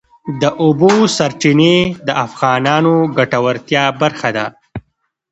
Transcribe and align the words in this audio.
د 0.41 0.43
اوبو 0.63 0.91
سرچینې 1.17 1.77
د 2.07 2.09
افغانانو 2.25 2.95
د 3.05 3.05
ګټورتیا 3.17 3.83
برخه 4.01 4.29
ده. 4.37 4.45